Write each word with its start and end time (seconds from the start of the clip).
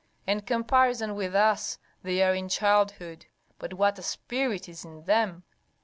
In 0.25 0.41
comparison 0.41 1.13
with 1.13 1.35
us 1.35 1.77
they 2.01 2.23
are 2.23 2.33
in 2.33 2.49
childhood, 2.49 3.27
but 3.59 3.75
what 3.75 3.99
a 3.99 4.01
spirit 4.01 4.67
is 4.67 4.83
in 4.83 5.03
them! 5.03 5.43